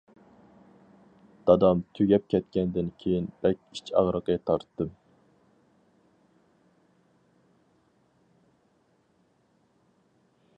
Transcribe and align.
دادام 1.49 1.81
تۈگەپ 1.99 2.23
كەتكەندىن 2.33 2.89
كېيىن 3.03 3.27
بەك 3.43 3.61
ئىچ 3.81 3.91
ئاغرىقى 3.99 4.39
تارتتىم. 4.51 4.97